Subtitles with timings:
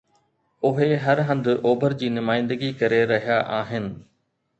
[0.69, 3.85] اهي هر هنڌ اوڀر جي نمائندگي ڪري رهيا آهن